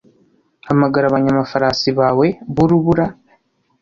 [0.67, 3.05] hamagara abanyamafarasi bawe b'urubura